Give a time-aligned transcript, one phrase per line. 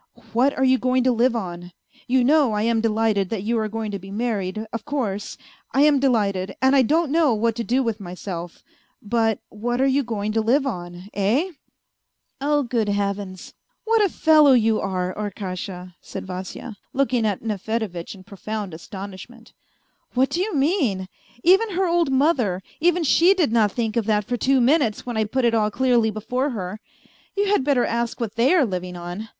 [0.33, 2.07] What are you going A FAINT HEART 161 to live on?
[2.11, 5.37] You know I am delighted that you are going to be married, of course,
[5.73, 8.63] I am delighted, and I don't know what to do with myself,
[8.99, 11.07] but what are you going to live on?
[11.13, 11.51] Eh?""
[12.41, 13.53] Oh, good Heavens!
[13.83, 19.53] What a fellow you are, Arkasha!" said Vasya, looking' at Nefedevitch in profound astonishment."
[20.15, 21.09] What do you mean?
[21.43, 25.15] Even her old mother, even she did not think of that for two minutes when
[25.15, 26.79] I put it all clearly before her.
[27.37, 29.27] You had better ask what they are living on